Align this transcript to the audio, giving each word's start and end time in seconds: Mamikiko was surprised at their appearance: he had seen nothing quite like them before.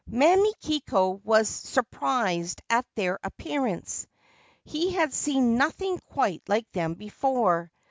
Mamikiko 0.09 1.21
was 1.23 1.47
surprised 1.47 2.63
at 2.71 2.87
their 2.95 3.19
appearance: 3.23 4.07
he 4.65 4.93
had 4.93 5.13
seen 5.13 5.57
nothing 5.59 5.99
quite 6.07 6.41
like 6.49 6.71
them 6.71 6.95
before. 6.95 7.71